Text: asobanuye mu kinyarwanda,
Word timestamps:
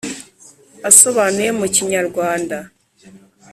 asobanuye 0.89 1.49
mu 1.59 1.65
kinyarwanda, 1.75 2.57